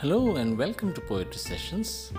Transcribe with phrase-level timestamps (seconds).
[0.00, 2.12] Hello and welcome to Poetry Sessions.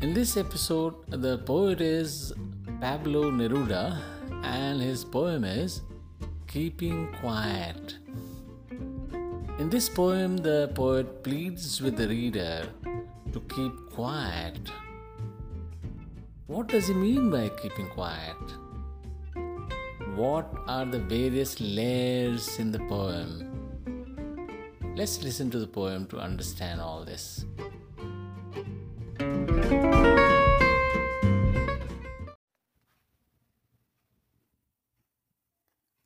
[0.00, 2.32] In this episode, the poet is
[2.80, 4.00] Pablo Neruda
[4.44, 5.82] and his poem is
[6.46, 7.98] Keeping Quiet.
[9.58, 12.68] In this poem, the poet pleads with the reader
[13.32, 14.70] to keep quiet.
[16.46, 18.36] What does he mean by keeping quiet?
[20.14, 23.67] What are the various layers in the poem?
[24.98, 27.44] Let's listen to the poem to understand all this.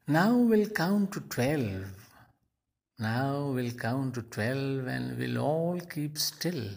[0.06, 1.86] Now we'll count to twelve.
[2.98, 6.68] Now we'll count to twelve and we'll all keep still.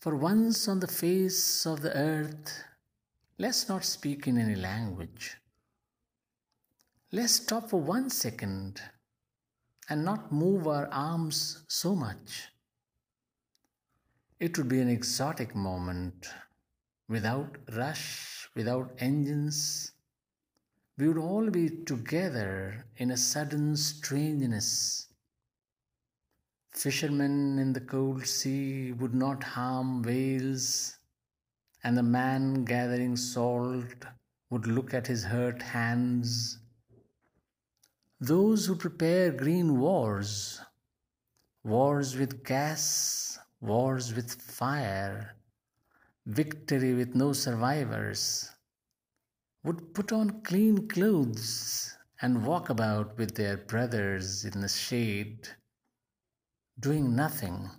[0.00, 2.64] For once on the face of the earth,
[3.36, 5.36] let's not speak in any language.
[7.12, 8.80] Let's stop for one second
[9.88, 12.48] and not move our arms so much.
[14.40, 16.26] It would be an exotic moment
[17.08, 19.92] without rush, without engines.
[20.98, 25.08] We would all be together in a sudden strangeness.
[26.72, 30.98] Fishermen in the cold sea would not harm whales,
[31.82, 34.06] and the man gathering salt
[34.50, 36.58] would look at his hurt hands
[38.20, 40.60] those who prepare green wars,
[41.64, 45.36] wars with gas, wars with fire,
[46.26, 48.50] victory with no survivors,
[49.64, 55.48] would put on clean clothes and walk about with their brothers in the shade,
[56.78, 57.70] doing nothing.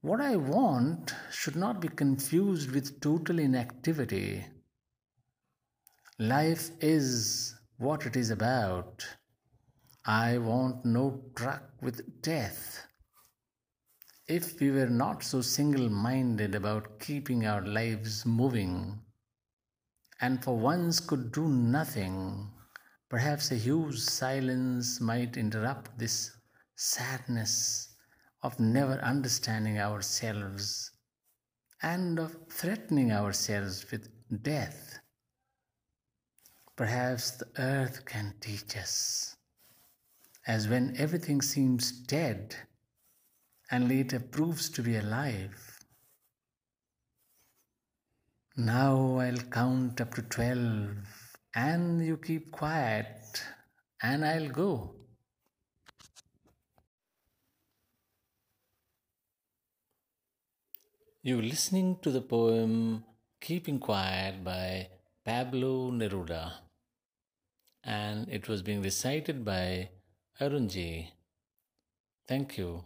[0.00, 4.44] What I want should not be confused with total inactivity.
[6.18, 9.06] Life is what it is about.
[10.04, 12.86] I want no truck with death.
[14.28, 19.00] If we were not so single minded about keeping our lives moving,
[20.20, 22.50] and for once could do nothing,
[23.08, 26.30] perhaps a huge silence might interrupt this
[26.76, 27.94] sadness
[28.42, 30.90] of never understanding ourselves
[31.82, 34.08] and of threatening ourselves with
[34.42, 35.00] death.
[36.76, 39.36] Perhaps the earth can teach us,
[40.46, 42.56] as when everything seems dead
[43.70, 45.78] and later proves to be alive.
[48.56, 50.96] Now I'll count up to twelve,
[51.54, 53.42] and you keep quiet,
[54.02, 54.96] and I'll go.
[61.22, 63.04] You're listening to the poem
[63.40, 64.88] Keeping Quiet by
[65.24, 66.52] Pablo Neruda
[67.82, 69.90] and it was being recited by
[70.40, 71.08] Arunji.
[72.26, 72.84] Thank you.